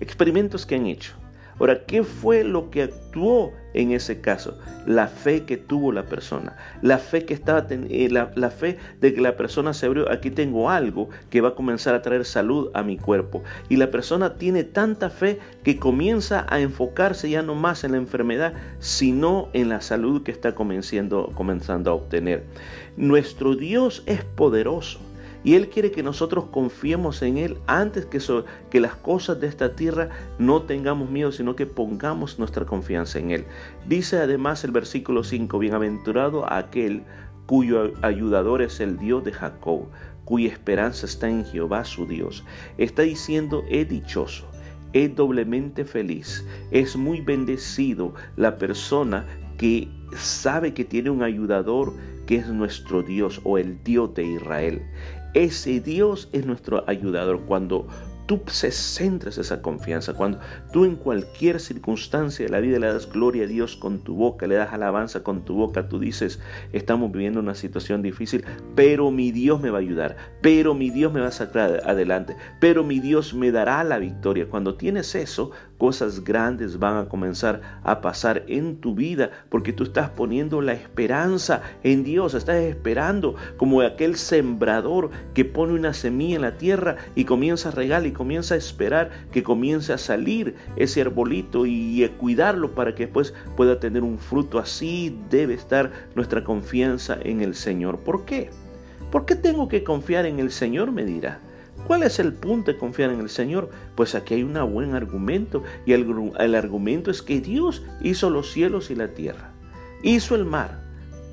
Experimentos 0.00 0.66
que 0.66 0.74
han 0.74 0.84
hecho. 0.84 1.14
Ahora, 1.58 1.84
¿qué 1.86 2.02
fue 2.04 2.44
lo 2.44 2.70
que 2.70 2.82
actuó 2.82 3.52
en 3.72 3.92
ese 3.92 4.20
caso? 4.20 4.58
La 4.84 5.08
fe 5.08 5.44
que 5.44 5.56
tuvo 5.56 5.90
la 5.90 6.04
persona, 6.04 6.56
la 6.82 6.98
fe 6.98 7.24
que 7.24 7.32
estaba, 7.32 7.66
eh, 7.70 8.08
la, 8.10 8.30
la, 8.34 8.50
fe 8.50 8.78
de 9.00 9.14
que 9.14 9.20
la 9.20 9.36
persona 9.36 9.72
se 9.72 9.86
abrió, 9.86 10.10
aquí 10.10 10.30
tengo 10.30 10.70
algo 10.70 11.08
que 11.30 11.40
va 11.40 11.50
a 11.50 11.54
comenzar 11.54 11.94
a 11.94 12.02
traer 12.02 12.24
salud 12.24 12.70
a 12.74 12.82
mi 12.82 12.98
cuerpo. 12.98 13.42
Y 13.68 13.76
la 13.76 13.90
persona 13.90 14.34
tiene 14.36 14.64
tanta 14.64 15.08
fe 15.08 15.38
que 15.62 15.78
comienza 15.78 16.46
a 16.48 16.60
enfocarse 16.60 17.30
ya 17.30 17.42
no 17.42 17.54
más 17.54 17.84
en 17.84 17.92
la 17.92 17.98
enfermedad, 17.98 18.52
sino 18.78 19.48
en 19.54 19.70
la 19.70 19.80
salud 19.80 20.22
que 20.22 20.32
está 20.32 20.54
comenzando, 20.54 21.32
comenzando 21.34 21.90
a 21.90 21.94
obtener. 21.94 22.44
Nuestro 22.96 23.56
Dios 23.56 24.02
es 24.06 24.24
poderoso. 24.24 25.05
Y 25.46 25.54
Él 25.54 25.68
quiere 25.68 25.92
que 25.92 26.02
nosotros 26.02 26.46
confiemos 26.50 27.22
en 27.22 27.38
Él 27.38 27.58
antes 27.68 28.04
que, 28.04 28.18
que 28.68 28.80
las 28.80 28.96
cosas 28.96 29.38
de 29.38 29.46
esta 29.46 29.76
tierra 29.76 30.08
no 30.40 30.62
tengamos 30.62 31.08
miedo, 31.08 31.30
sino 31.30 31.54
que 31.54 31.66
pongamos 31.66 32.40
nuestra 32.40 32.66
confianza 32.66 33.20
en 33.20 33.30
Él. 33.30 33.44
Dice 33.86 34.18
además 34.18 34.64
el 34.64 34.72
versículo 34.72 35.22
5, 35.22 35.56
bienaventurado 35.60 36.52
aquel 36.52 37.04
cuyo 37.46 37.92
ayudador 38.02 38.60
es 38.60 38.80
el 38.80 38.98
Dios 38.98 39.22
de 39.22 39.30
Jacob, 39.30 39.86
cuya 40.24 40.48
esperanza 40.48 41.06
está 41.06 41.28
en 41.28 41.44
Jehová 41.44 41.84
su 41.84 42.06
Dios. 42.06 42.42
Está 42.76 43.02
diciendo, 43.02 43.62
es 43.70 43.88
dichoso, 43.88 44.48
es 44.94 45.14
doblemente 45.14 45.84
feliz, 45.84 46.44
es 46.72 46.96
muy 46.96 47.20
bendecido 47.20 48.14
la 48.34 48.56
persona 48.58 49.24
que 49.58 49.88
sabe 50.16 50.74
que 50.74 50.84
tiene 50.84 51.10
un 51.10 51.22
ayudador 51.22 51.92
que 52.26 52.36
es 52.36 52.48
nuestro 52.48 53.02
Dios 53.02 53.40
o 53.44 53.56
el 53.56 53.82
Dios 53.84 54.12
de 54.14 54.24
Israel. 54.24 54.82
Ese 55.36 55.80
Dios 55.80 56.30
es 56.32 56.46
nuestro 56.46 56.82
ayudador. 56.88 57.42
Cuando 57.42 57.86
tú 58.24 58.40
se 58.46 58.70
centres 58.70 59.36
esa 59.36 59.60
confianza, 59.60 60.14
cuando 60.14 60.40
tú 60.72 60.86
en 60.86 60.96
cualquier 60.96 61.60
circunstancia 61.60 62.46
de 62.46 62.50
la 62.50 62.60
vida 62.60 62.78
le 62.78 62.86
das 62.86 63.12
gloria 63.12 63.44
a 63.44 63.46
Dios 63.46 63.76
con 63.76 64.00
tu 64.00 64.14
boca, 64.14 64.46
le 64.46 64.54
das 64.54 64.72
alabanza 64.72 65.22
con 65.22 65.44
tu 65.44 65.54
boca, 65.54 65.88
tú 65.88 65.98
dices, 65.98 66.40
estamos 66.72 67.12
viviendo 67.12 67.40
una 67.40 67.54
situación 67.54 68.00
difícil, 68.00 68.44
pero 68.74 69.10
mi 69.10 69.30
Dios 69.30 69.60
me 69.60 69.68
va 69.68 69.76
a 69.76 69.82
ayudar, 69.82 70.16
pero 70.40 70.74
mi 70.74 70.88
Dios 70.88 71.12
me 71.12 71.20
va 71.20 71.28
a 71.28 71.32
sacar 71.32 71.82
adelante, 71.84 72.34
pero 72.58 72.82
mi 72.82 72.98
Dios 72.98 73.34
me 73.34 73.52
dará 73.52 73.84
la 73.84 73.98
victoria. 73.98 74.48
Cuando 74.48 74.76
tienes 74.76 75.14
eso, 75.14 75.50
cosas 75.78 76.24
grandes 76.24 76.78
van 76.78 76.96
a 76.96 77.08
comenzar 77.08 77.80
a 77.82 78.00
pasar 78.00 78.44
en 78.48 78.76
tu 78.76 78.94
vida 78.94 79.30
porque 79.48 79.72
tú 79.72 79.84
estás 79.84 80.10
poniendo 80.10 80.60
la 80.60 80.72
esperanza 80.72 81.62
en 81.82 82.04
Dios, 82.04 82.34
estás 82.34 82.56
esperando 82.56 83.34
como 83.56 83.80
aquel 83.82 84.16
sembrador 84.16 85.10
que 85.34 85.44
pone 85.44 85.74
una 85.74 85.92
semilla 85.92 86.36
en 86.36 86.42
la 86.42 86.58
tierra 86.58 86.96
y 87.14 87.24
comienza 87.24 87.68
a 87.68 87.72
regar 87.72 88.06
y 88.06 88.12
comienza 88.12 88.54
a 88.54 88.58
esperar 88.58 89.10
que 89.32 89.42
comience 89.42 89.92
a 89.92 89.98
salir 89.98 90.54
ese 90.76 91.00
arbolito 91.00 91.66
y 91.66 92.06
cuidarlo 92.18 92.74
para 92.74 92.94
que 92.94 93.04
después 93.04 93.34
pueda 93.56 93.80
tener 93.80 94.02
un 94.02 94.18
fruto. 94.18 94.58
Así 94.58 95.18
debe 95.30 95.54
estar 95.54 95.90
nuestra 96.14 96.44
confianza 96.44 97.18
en 97.22 97.40
el 97.40 97.54
Señor. 97.54 97.98
¿Por 98.00 98.24
qué? 98.24 98.50
¿Por 99.10 99.24
qué 99.26 99.36
tengo 99.36 99.68
que 99.68 99.84
confiar 99.84 100.26
en 100.26 100.40
el 100.40 100.50
Señor? 100.50 100.92
Me 100.92 101.04
dirá. 101.04 101.40
¿Cuál 101.86 102.02
es 102.02 102.18
el 102.18 102.32
punto 102.32 102.72
de 102.72 102.78
confiar 102.78 103.10
en 103.10 103.20
el 103.20 103.28
Señor? 103.28 103.70
Pues 103.94 104.16
aquí 104.16 104.34
hay 104.34 104.42
un 104.42 104.54
buen 104.72 104.94
argumento 104.94 105.62
y 105.84 105.92
el, 105.92 106.32
el, 106.38 106.54
argumento 106.56 107.12
es 107.12 107.22
que 107.22 107.40
Dios 107.40 107.84
hizo 108.00 108.28
los 108.28 108.50
cielos 108.50 108.90
y 108.90 108.96
la 108.96 109.14
tierra, 109.14 109.52
hizo 110.02 110.34
el 110.34 110.44
mar, 110.44 110.80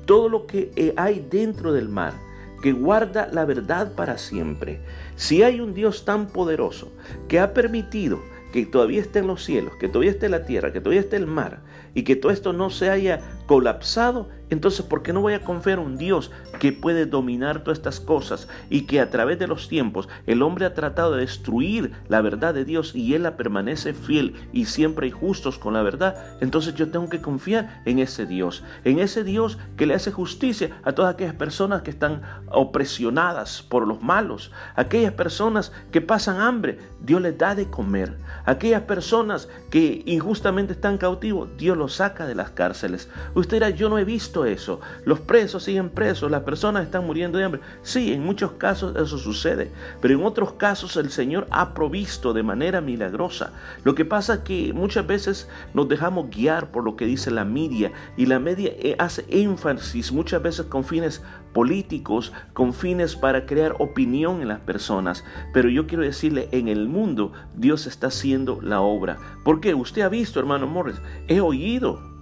todo 0.06 0.28
lo 0.28 0.46
que 0.46 0.70
eh, 0.76 0.94
hay 0.96 1.26
dentro 1.28 1.72
del 1.72 1.88
mar, 1.88 2.14
que 2.62 2.72
guarda 2.72 3.28
la 3.32 3.44
verdad 3.44 3.94
para 3.94 4.16
siempre. 4.16 4.80
Si 5.16 5.42
hay 5.42 5.60
un 5.60 5.74
Dios 5.74 6.04
tan 6.04 6.28
poderoso 6.28 6.92
que 7.26 7.40
ha 7.40 7.52
permitido 7.52 8.20
que 8.52 8.64
todavía 8.64 9.00
esté 9.00 9.18
en 9.18 9.26
los 9.26 9.44
cielos, 9.44 9.74
que 9.80 9.88
todavía 9.88 10.12
esté 10.12 10.28
la 10.28 10.46
tierra, 10.46 10.72
que 10.72 10.80
todavía 10.80 11.00
esté 11.00 11.16
el 11.16 11.26
mar 11.26 11.62
y 11.94 12.04
que 12.04 12.14
todo 12.14 12.30
esto 12.30 12.52
no 12.52 12.70
se 12.70 12.88
haya 12.88 13.20
colapsado, 13.46 14.28
entonces 14.50 14.84
¿por 14.84 15.02
qué 15.02 15.12
no 15.12 15.20
voy 15.20 15.34
a 15.34 15.44
confiar 15.44 15.78
en 15.78 15.86
un 15.86 15.96
Dios 15.96 16.30
que 16.58 16.72
puede 16.72 17.06
dominar 17.06 17.62
todas 17.62 17.78
estas 17.78 18.00
cosas 18.00 18.48
y 18.70 18.82
que 18.82 19.00
a 19.00 19.10
través 19.10 19.38
de 19.38 19.46
los 19.46 19.68
tiempos 19.68 20.08
el 20.26 20.42
hombre 20.42 20.66
ha 20.66 20.74
tratado 20.74 21.12
de 21.12 21.20
destruir 21.20 21.92
la 22.08 22.20
verdad 22.20 22.54
de 22.54 22.64
Dios 22.64 22.94
y 22.94 23.14
él 23.14 23.22
la 23.24 23.36
permanece 23.36 23.94
fiel 23.94 24.34
y 24.52 24.66
siempre 24.66 25.06
hay 25.06 25.10
justos 25.10 25.58
con 25.58 25.74
la 25.74 25.82
verdad? 25.82 26.16
Entonces 26.40 26.74
yo 26.74 26.90
tengo 26.90 27.08
que 27.08 27.20
confiar 27.20 27.82
en 27.84 27.98
ese 27.98 28.26
Dios, 28.26 28.62
en 28.84 28.98
ese 28.98 29.24
Dios 29.24 29.58
que 29.76 29.86
le 29.86 29.94
hace 29.94 30.12
justicia 30.12 30.70
a 30.82 30.92
todas 30.92 31.14
aquellas 31.14 31.34
personas 31.34 31.82
que 31.82 31.90
están 31.90 32.22
opresionadas 32.50 33.62
por 33.62 33.86
los 33.86 34.02
malos, 34.02 34.50
aquellas 34.76 35.12
personas 35.12 35.72
que 35.90 36.00
pasan 36.00 36.40
hambre, 36.40 36.78
Dios 37.00 37.20
les 37.20 37.36
da 37.36 37.54
de 37.54 37.70
comer, 37.70 38.16
aquellas 38.44 38.82
personas 38.82 39.48
que 39.70 40.02
injustamente 40.06 40.72
están 40.72 40.98
cautivos, 40.98 41.48
Dios 41.56 41.76
los 41.76 41.94
saca 41.94 42.26
de 42.26 42.34
las 42.34 42.50
cárceles. 42.50 43.08
Usted 43.34 43.56
dirá, 43.56 43.70
yo 43.70 43.88
no 43.88 43.98
he 43.98 44.04
visto 44.04 44.33
eso. 44.44 44.80
Los 45.04 45.20
presos 45.20 45.62
siguen 45.62 45.90
presos, 45.90 46.30
las 46.30 46.42
personas 46.42 46.84
están 46.84 47.06
muriendo 47.06 47.38
de 47.38 47.44
hambre. 47.44 47.60
Sí, 47.82 48.12
en 48.12 48.24
muchos 48.24 48.52
casos 48.52 48.96
eso 48.96 49.18
sucede, 49.18 49.70
pero 50.00 50.14
en 50.14 50.24
otros 50.24 50.54
casos 50.54 50.96
el 50.96 51.10
Señor 51.10 51.46
ha 51.50 51.74
provisto 51.74 52.32
de 52.32 52.42
manera 52.42 52.80
milagrosa. 52.80 53.52
Lo 53.84 53.94
que 53.94 54.04
pasa 54.04 54.34
es 54.34 54.40
que 54.40 54.72
muchas 54.72 55.06
veces 55.06 55.48
nos 55.72 55.88
dejamos 55.88 56.30
guiar 56.30 56.72
por 56.72 56.82
lo 56.84 56.96
que 56.96 57.06
dice 57.06 57.30
la 57.30 57.44
media 57.44 57.92
y 58.16 58.26
la 58.26 58.40
media 58.40 58.72
eh, 58.78 58.96
hace 58.98 59.24
énfasis 59.28 60.10
muchas 60.10 60.42
veces 60.42 60.66
con 60.66 60.84
fines 60.84 61.22
políticos, 61.52 62.32
con 62.52 62.74
fines 62.74 63.16
para 63.16 63.46
crear 63.46 63.76
opinión 63.78 64.42
en 64.42 64.48
las 64.48 64.60
personas. 64.60 65.24
Pero 65.52 65.68
yo 65.68 65.86
quiero 65.86 66.02
decirle, 66.02 66.48
en 66.52 66.68
el 66.68 66.88
mundo 66.88 67.32
Dios 67.54 67.86
está 67.86 68.08
haciendo 68.08 68.60
la 68.60 68.80
obra. 68.80 69.18
Porque 69.44 69.74
usted 69.74 70.02
ha 70.02 70.08
visto, 70.08 70.40
hermano 70.40 70.66
Morris, 70.66 71.00
he 71.28 71.40
oído 71.40 72.13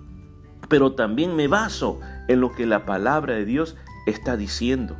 pero 0.73 0.93
también 0.93 1.37
me 1.37 1.49
baso 1.49 2.01
en 2.29 2.41
lo 2.41 2.55
que 2.55 2.65
la 2.65 2.87
palabra 2.87 3.35
de 3.35 3.45
Dios 3.45 3.77
está 4.07 4.39
diciendo, 4.39 4.97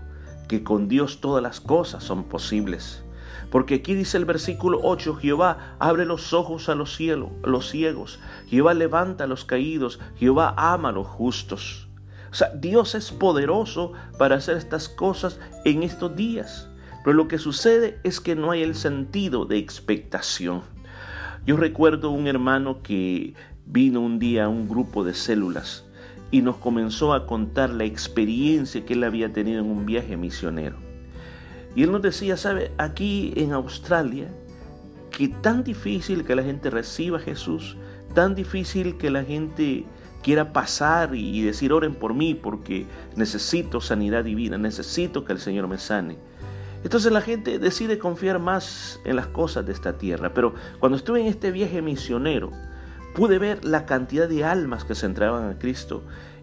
que 0.47 0.63
con 0.63 0.87
Dios 0.87 1.23
todas 1.23 1.43
las 1.43 1.63
cosas 1.63 2.05
son 2.05 2.25
posibles. 2.25 3.03
Porque 3.51 3.77
aquí 3.77 3.95
dice 3.95 4.19
el 4.19 4.27
versículo 4.27 4.81
8, 4.83 5.17
Jehová 5.17 5.77
abre 5.79 6.05
los 6.05 6.35
ojos 6.35 6.69
a 6.69 6.75
los 6.75 6.95
cielos, 6.95 7.31
a 7.43 7.49
los 7.49 7.71
ciegos, 7.71 8.21
Jehová 8.49 8.75
levanta 8.75 9.25
a 9.25 9.27
los 9.27 9.47
caídos, 9.47 9.99
Jehová 10.19 10.53
ama 10.59 10.91
a 10.91 10.93
los 10.93 11.07
justos. 11.07 11.89
O 12.31 12.35
sea, 12.35 12.51
Dios 12.51 12.95
es 12.95 13.11
poderoso 13.11 13.95
para 14.19 14.37
hacer 14.37 14.59
estas 14.59 14.91
cosas 14.91 15.41
en 15.65 15.85
estos 15.85 16.15
días. 16.15 16.69
Pero 17.03 17.17
lo 17.17 17.29
que 17.29 17.39
sucede 17.39 17.99
es 18.05 18.21
que 18.21 18.37
no 18.37 18.51
hay 18.51 18.63
el 18.63 18.75
sentido 18.75 19.47
de 19.47 19.57
expectación. 19.57 20.65
Yo 21.47 21.57
recuerdo 21.57 22.11
un 22.11 22.29
hermano 22.29 22.83
que 22.83 23.35
vino 23.67 24.01
un 24.01 24.19
día 24.19 24.49
un 24.49 24.69
grupo 24.69 25.05
de 25.05 25.15
células 25.15 25.85
y 26.31 26.43
nos 26.43 26.57
comenzó 26.57 27.13
a 27.13 27.27
contar 27.27 27.71
la 27.71 27.85
experiencia 27.85 28.85
que 28.85 28.95
él 28.95 29.05
había 29.05 29.33
tenido 29.33 29.61
en 29.61 29.71
un 29.71 29.87
viaje 29.87 30.17
misionero. 30.17 30.77
Y 31.75 31.83
él 31.83 31.93
nos 31.93 32.03
decía, 32.03 32.37
sabe, 32.37 32.73
aquí 32.79 33.33
en 33.37 33.53
Australia, 33.53 34.29
que 35.11 35.29
tan 35.29 35.63
difícil 35.63 36.25
que 36.25 36.35
la 36.35 36.43
gente 36.43 36.71
reciba 36.71 37.19
a 37.19 37.21
Jesús, 37.21 37.77
tan 38.15 38.35
difícil 38.35 38.97
que 38.97 39.11
la 39.11 39.25
gente 39.25 39.85
quiera 40.23 40.53
pasar 40.53 41.15
y 41.15 41.43
decir, 41.43 41.73
oren 41.73 41.95
por 41.95 42.15
mí 42.15 42.35
porque 42.35 42.87
necesito 43.17 43.81
sanidad 43.81 44.25
divina, 44.25 44.57
necesito 44.57 45.25
que 45.25 45.33
el 45.33 45.39
Señor 45.39 45.69
me 45.69 45.79
sane. 45.79 46.17
Entonces 46.85 47.13
la 47.13 47.21
gente 47.21 47.59
decide 47.59 47.99
confiar 47.99 48.39
más 48.39 49.01
en 49.05 49.17
las 49.17 49.29
cosas 49.29 49.67
de 49.67 49.73
esta 49.73 49.99
tierra. 49.99 50.35
Pero 50.35 50.55
cuando 50.81 50.97
estuve 50.97 51.21
en 51.21 51.27
este 51.27 51.53
viaje 51.53 51.81
misionero, 51.83 52.51
pude 53.15 53.39
ver 53.39 53.65
la 53.65 53.87
cantidad 53.87 54.29
de 54.29 54.45
almas 54.45 54.85
que 54.85 54.95
se 54.95 55.07
entraban 55.07 55.49
a 55.49 55.59
Cristo 55.59 56.03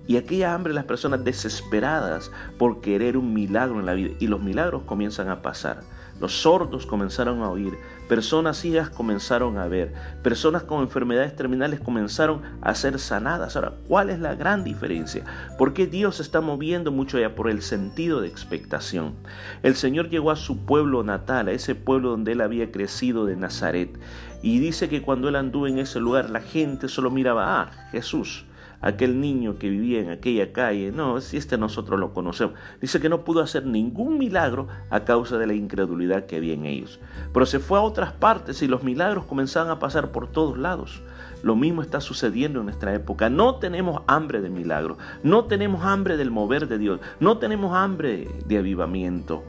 y 0.09 0.17
aquella 0.17 0.55
hambre 0.55 0.73
las 0.73 0.85
personas 0.85 1.23
desesperadas 1.23 2.31
por 2.57 2.81
querer 2.81 3.15
un 3.15 3.31
milagro 3.31 3.79
en 3.79 3.85
la 3.85 3.93
vida. 3.93 4.15
Y 4.17 4.25
los 4.25 4.41
milagros 4.41 4.81
comienzan 4.87 5.29
a 5.29 5.43
pasar. 5.43 5.81
Los 6.19 6.41
sordos 6.41 6.87
comenzaron 6.87 7.43
a 7.43 7.49
oír, 7.51 7.77
personas 8.07 8.57
ciegas 8.57 8.89
comenzaron 8.89 9.59
a 9.59 9.67
ver, 9.67 9.93
personas 10.23 10.63
con 10.63 10.81
enfermedades 10.81 11.35
terminales 11.35 11.79
comenzaron 11.79 12.41
a 12.59 12.73
ser 12.73 12.97
sanadas. 12.97 13.55
Ahora, 13.55 13.73
¿cuál 13.87 14.09
es 14.09 14.19
la 14.19 14.33
gran 14.33 14.63
diferencia? 14.63 15.23
Porque 15.59 15.85
Dios 15.85 16.15
se 16.15 16.23
está 16.23 16.41
moviendo 16.41 16.91
mucho 16.91 17.19
ya 17.19 17.35
por 17.35 17.47
el 17.47 17.61
sentido 17.61 18.19
de 18.19 18.29
expectación. 18.29 19.13
El 19.61 19.75
Señor 19.75 20.09
llegó 20.09 20.31
a 20.31 20.35
su 20.35 20.65
pueblo 20.65 21.03
natal, 21.03 21.49
a 21.49 21.51
ese 21.51 21.75
pueblo 21.75 22.09
donde 22.09 22.31
él 22.31 22.41
había 22.41 22.71
crecido 22.71 23.27
de 23.27 23.35
Nazaret. 23.35 23.95
Y 24.41 24.57
dice 24.57 24.89
que 24.89 25.03
cuando 25.03 25.29
él 25.29 25.35
anduvo 25.35 25.67
en 25.67 25.77
ese 25.77 25.99
lugar, 25.99 26.31
la 26.31 26.41
gente 26.41 26.87
solo 26.87 27.11
miraba, 27.11 27.61
ah, 27.61 27.89
Jesús 27.91 28.47
aquel 28.81 29.19
niño 29.19 29.57
que 29.57 29.69
vivía 29.69 29.99
en 29.99 30.09
aquella 30.09 30.51
calle, 30.51 30.91
no, 30.91 31.19
si 31.21 31.37
este 31.37 31.57
nosotros 31.57 31.99
lo 31.99 32.13
conocemos. 32.13 32.55
Dice 32.81 32.99
que 32.99 33.09
no 33.09 33.23
pudo 33.23 33.41
hacer 33.41 33.65
ningún 33.65 34.17
milagro 34.17 34.67
a 34.89 35.01
causa 35.01 35.37
de 35.37 35.47
la 35.47 35.53
incredulidad 35.53 36.25
que 36.25 36.37
había 36.37 36.53
en 36.53 36.65
ellos. 36.65 36.99
Pero 37.33 37.45
se 37.45 37.59
fue 37.59 37.79
a 37.79 37.83
otras 37.83 38.13
partes 38.13 38.61
y 38.61 38.67
los 38.67 38.83
milagros 38.83 39.25
comenzaban 39.25 39.69
a 39.69 39.79
pasar 39.79 40.11
por 40.11 40.27
todos 40.27 40.57
lados. 40.57 41.01
Lo 41.41 41.55
mismo 41.55 41.81
está 41.81 42.01
sucediendo 42.01 42.59
en 42.59 42.65
nuestra 42.65 42.93
época. 42.93 43.29
No 43.29 43.55
tenemos 43.55 44.01
hambre 44.07 44.41
de 44.41 44.49
milagro, 44.49 44.97
no 45.23 45.45
tenemos 45.45 45.83
hambre 45.85 46.17
del 46.17 46.31
mover 46.31 46.67
de 46.67 46.77
Dios, 46.77 46.99
no 47.19 47.37
tenemos 47.37 47.75
hambre 47.75 48.27
de 48.45 48.57
avivamiento. 48.57 49.43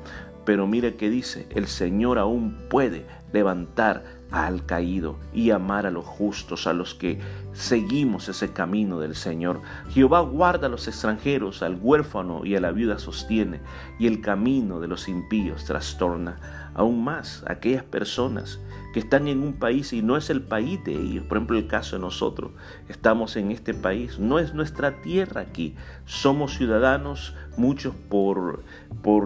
Pero 0.44 0.66
mire 0.66 0.96
que 0.96 1.10
dice, 1.10 1.46
el 1.50 1.66
Señor 1.66 2.18
aún 2.18 2.56
puede 2.68 3.04
levantar 3.32 4.19
al 4.30 4.64
caído 4.64 5.16
y 5.32 5.50
amar 5.50 5.86
a 5.86 5.90
los 5.90 6.04
justos, 6.04 6.66
a 6.66 6.72
los 6.72 6.94
que 6.94 7.20
seguimos 7.52 8.28
ese 8.28 8.52
camino 8.52 9.00
del 9.00 9.14
Señor. 9.14 9.60
Jehová 9.90 10.20
guarda 10.20 10.66
a 10.66 10.70
los 10.70 10.86
extranjeros, 10.88 11.62
al 11.62 11.78
huérfano 11.80 12.44
y 12.44 12.54
a 12.56 12.60
la 12.60 12.72
viuda 12.72 12.98
sostiene, 12.98 13.60
y 13.98 14.06
el 14.06 14.20
camino 14.20 14.80
de 14.80 14.88
los 14.88 15.08
impíos 15.08 15.64
trastorna. 15.64 16.69
Aún 16.74 17.04
más 17.04 17.44
aquellas 17.46 17.84
personas 17.84 18.60
que 18.92 19.00
están 19.00 19.28
en 19.28 19.42
un 19.42 19.54
país 19.54 19.92
y 19.92 20.02
no 20.02 20.16
es 20.16 20.30
el 20.30 20.42
país 20.42 20.82
de 20.84 20.92
ellos. 20.92 21.24
Por 21.24 21.38
ejemplo, 21.38 21.58
el 21.58 21.66
caso 21.66 21.96
de 21.96 22.02
nosotros, 22.02 22.52
estamos 22.88 23.36
en 23.36 23.50
este 23.50 23.74
país, 23.74 24.18
no 24.18 24.38
es 24.38 24.54
nuestra 24.54 25.00
tierra 25.00 25.42
aquí. 25.42 25.74
Somos 26.06 26.54
ciudadanos, 26.54 27.34
muchos 27.56 27.94
por, 27.94 28.64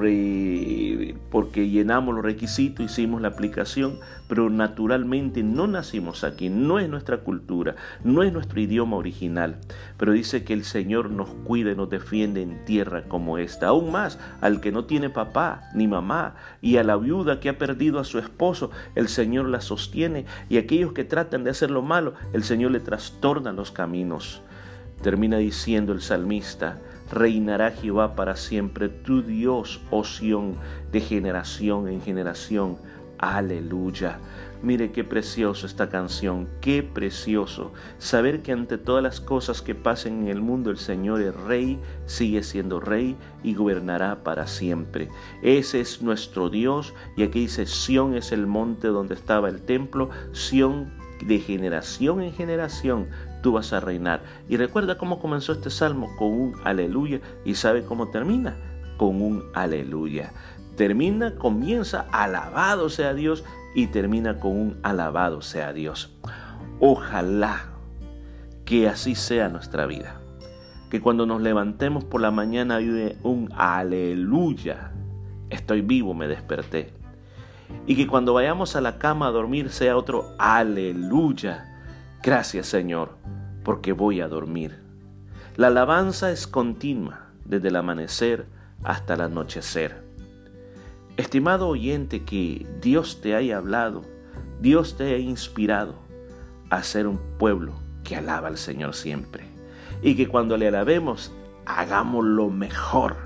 eh, 0.05 1.17
porque 1.31 1.69
llenamos 1.69 2.15
los 2.15 2.25
requisitos, 2.25 2.85
hicimos 2.85 3.23
la 3.23 3.29
aplicación, 3.29 3.99
pero 4.29 4.51
naturalmente 4.51 5.43
no 5.43 5.67
nacimos 5.67 6.25
aquí, 6.25 6.49
no 6.51 6.79
es 6.79 6.89
nuestra 6.89 7.19
cultura, 7.19 7.77
no 8.03 8.23
es 8.23 8.33
nuestro 8.33 8.61
idioma 8.61 8.97
original. 8.97 9.57
Pero 9.97 10.13
dice 10.13 10.45
que 10.45 10.53
el 10.53 10.65
Señor 10.65 11.11
nos 11.11 11.29
cuida 11.29 11.73
y 11.73 11.77
nos 11.77 11.89
defiende 11.89 12.43
en 12.43 12.65
tierra 12.65 13.05
como 13.05 13.39
esta. 13.39 13.69
Aún 13.69 13.93
más 13.93 14.19
al 14.41 14.61
que 14.61 14.73
no 14.73 14.85
tiene 14.85 15.09
papá 15.09 15.63
ni 15.75 15.89
mamá 15.89 16.35
y 16.61 16.77
a 16.77 16.85
la 16.85 16.97
que 17.41 17.49
ha 17.49 17.59
perdido 17.59 17.99
a 17.99 18.05
su 18.05 18.19
esposo, 18.19 18.71
el 18.95 19.09
Señor 19.09 19.49
la 19.49 19.61
sostiene 19.61 20.27
y 20.49 20.59
aquellos 20.59 20.93
que 20.93 21.05
tratan 21.05 21.45
de 21.45 21.51
hacer 21.51 21.71
lo 21.71 21.83
malo, 21.83 22.15
el 22.33 22.45
Señor 22.45 22.71
le 22.73 22.81
trastorna 22.81 23.53
los 23.53 23.71
caminos. 23.71 24.43
Termina 25.03 25.37
diciendo 25.37 25.93
el 25.93 26.01
salmista, 26.01 26.79
Reinará 27.11 27.71
Jehová 27.71 28.17
para 28.17 28.37
siempre, 28.37 28.89
tu 28.89 29.23
Dios, 29.23 29.81
oh 29.91 30.05
Sión, 30.05 30.57
de 30.91 31.01
generación 31.01 31.89
en 31.89 32.01
generación. 32.01 32.79
Aleluya. 33.19 34.19
Mire 34.63 34.93
qué 34.93 35.05
precioso 35.05 35.67
esta 35.67 35.89
canción, 35.89 36.49
qué 36.61 36.83
precioso 36.83 37.73
saber 37.99 38.43
que 38.43 38.53
ante 38.53 38.79
todas 38.79 39.03
las 39.03 39.21
cosas 39.21 39.61
que 39.61 39.75
pasen 39.75 40.23
en 40.23 40.29
el 40.29 40.41
mundo 40.41 40.71
el 40.71 40.79
Señor 40.79 41.21
es 41.21 41.35
rey, 41.35 41.79
sigue 42.07 42.43
siendo 42.43 42.81
rey 42.81 43.17
y 43.43 43.55
gobernará 43.55 44.23
para 44.25 44.47
siempre. 44.47 45.09
Ese 45.43 45.81
es 45.81 46.03
nuestro 46.03 46.49
Dios 46.49 46.95
y 47.17 47.23
aquí 47.23 47.41
dice 47.41 47.67
Sión 47.67 48.15
es 48.15 48.33
el 48.33 48.47
monte 48.47 48.89
donde 48.89 49.15
estaba 49.15 49.49
el 49.49 49.61
templo, 49.61 50.11
Sión 50.33 50.93
de 51.27 51.39
generación 51.39 52.23
en 52.23 52.33
generación 52.33 53.09
tú 53.45 53.53
vas 53.53 53.75
a 53.75 53.81
reinar. 53.81 54.23
Y 54.49 54.57
recuerda 54.57 54.97
cómo 54.97 55.21
comenzó 55.21 55.53
este 55.53 55.69
salmo 55.69 56.09
con 56.17 56.29
un 56.29 56.55
aleluya 56.65 57.21
y 57.45 57.55
sabe 57.55 57.85
cómo 57.85 58.09
termina 58.09 58.57
con 58.97 59.21
un 59.21 59.45
aleluya. 59.53 60.33
Termina, 60.77 61.37
comienza, 61.37 62.07
alabado 62.11 62.89
sea 62.89 63.15
Dios 63.15 63.45
y 63.75 63.89
termina 63.89 64.39
con 64.39 64.53
un 64.53 64.79
alabado 64.83 65.43
sea 65.43 65.73
Dios. 65.73 66.17
Ojalá 66.81 67.67
que 68.65 68.89
así 68.89 69.15
sea 69.15 69.49
nuestra 69.49 69.87
vida. 69.87 70.21
Que 70.91 71.01
cuando 71.01 71.27
nos 71.27 71.43
levantemos 71.43 72.05
por 72.05 72.21
la 72.21 72.31
mañana 72.31 72.77
hay 72.77 73.19
un 73.23 73.51
aleluya. 73.57 74.93
Estoy 75.51 75.81
vivo, 75.81 76.15
me 76.15 76.29
desperté. 76.29 76.93
Y 77.87 77.97
que 77.97 78.07
cuando 78.07 78.35
vayamos 78.35 78.77
a 78.77 78.81
la 78.81 78.99
cama 78.99 79.27
a 79.27 79.31
dormir 79.33 79.71
sea 79.71 79.97
otro 79.97 80.35
aleluya. 80.39 81.71
Gracias 82.23 82.67
Señor, 82.67 83.17
porque 83.65 83.93
voy 83.93 84.21
a 84.21 84.29
dormir. 84.29 84.83
La 85.57 85.69
alabanza 85.69 86.31
es 86.31 86.47
continua, 86.47 87.29
desde 87.45 87.69
el 87.69 87.77
amanecer 87.77 88.47
hasta 88.83 89.15
el 89.15 89.21
anochecer. 89.21 90.04
Estimado 91.17 91.69
oyente, 91.69 92.25
que 92.25 92.67
Dios 92.81 93.21
te 93.21 93.37
haya 93.37 93.59
hablado, 93.59 94.03
Dios 94.61 94.97
te 94.97 95.05
haya 95.05 95.19
inspirado 95.19 95.95
a 96.71 96.83
ser 96.83 97.07
un 97.07 97.21
pueblo 97.39 97.75
que 98.03 98.17
alaba 98.17 98.49
al 98.49 98.59
Señor 98.59 98.95
siempre. 98.97 99.45
Y 100.03 100.17
que 100.17 100.27
cuando 100.27 100.57
le 100.57 100.67
alabemos, 100.67 101.33
hagamos 101.67 102.25
lo 102.25 102.51
mejor. 102.51 103.17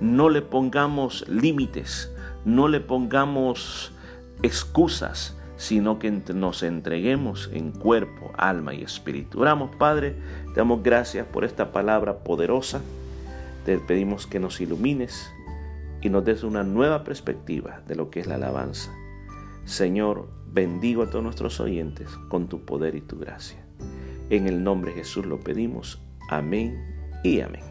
No 0.00 0.28
le 0.28 0.42
pongamos 0.42 1.24
límites, 1.28 2.12
no 2.44 2.66
le 2.66 2.80
pongamos 2.80 3.92
excusas, 4.42 5.36
sino 5.56 6.00
que 6.00 6.10
nos 6.10 6.64
entreguemos 6.64 7.48
en 7.52 7.70
cuerpo, 7.70 8.32
alma 8.38 8.74
y 8.74 8.82
espíritu. 8.82 9.40
Oramos, 9.40 9.76
Padre, 9.76 10.16
te 10.52 10.54
damos 10.60 10.82
gracias 10.82 11.28
por 11.28 11.44
esta 11.44 11.70
palabra 11.70 12.24
poderosa. 12.24 12.80
Te 13.64 13.78
pedimos 13.78 14.26
que 14.26 14.40
nos 14.40 14.60
ilumines 14.60 15.30
y 16.02 16.08
nos 16.10 16.24
des 16.24 16.42
una 16.42 16.62
nueva 16.62 17.04
perspectiva 17.04 17.82
de 17.86 17.94
lo 17.94 18.10
que 18.10 18.20
es 18.20 18.26
la 18.26 18.36
alabanza. 18.36 18.92
Señor, 19.64 20.28
bendigo 20.46 21.02
a 21.02 21.10
todos 21.10 21.22
nuestros 21.24 21.60
oyentes 21.60 22.08
con 22.28 22.48
tu 22.48 22.64
poder 22.64 22.94
y 22.94 23.00
tu 23.00 23.18
gracia. 23.18 23.64
En 24.30 24.46
el 24.46 24.62
nombre 24.62 24.92
de 24.92 24.98
Jesús 24.98 25.26
lo 25.26 25.40
pedimos. 25.40 26.00
Amén 26.28 26.78
y 27.22 27.40
amén. 27.40 27.69